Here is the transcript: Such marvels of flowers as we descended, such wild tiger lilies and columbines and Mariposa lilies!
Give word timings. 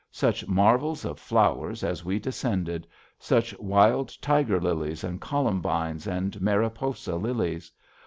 Such 0.09 0.47
marvels 0.47 1.05
of 1.05 1.19
flowers 1.19 1.83
as 1.83 2.03
we 2.03 2.17
descended, 2.17 2.87
such 3.19 3.55
wild 3.59 4.19
tiger 4.19 4.59
lilies 4.59 5.03
and 5.03 5.21
columbines 5.21 6.07
and 6.07 6.41
Mariposa 6.41 7.15
lilies! 7.17 7.71